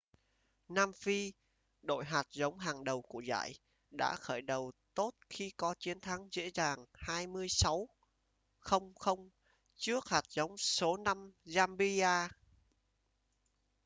nam 0.67 0.93
phi 0.93 1.31
đội 1.81 2.05
hạt 2.05 2.27
giống 2.31 2.57
hàng 2.57 2.83
đầu 2.83 3.01
của 3.01 3.19
giải 3.21 3.55
đã 3.91 4.15
khởi 4.15 4.41
đầu 4.41 4.71
tốt 4.93 5.11
khi 5.29 5.51
có 5.57 5.75
chiến 5.79 5.99
thắng 5.99 6.27
dễ 6.31 6.51
dàng 6.53 6.85
26- 6.93 7.87
00 8.59 9.29
trước 9.75 10.05
hạt 10.09 10.23
giống 10.29 10.57
số 10.57 10.97
5 10.97 11.31
zambia 11.45 12.29